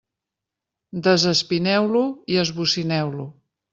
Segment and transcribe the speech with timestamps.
[1.07, 2.03] Desespineu-lo
[2.37, 3.29] i esbocineu-lo.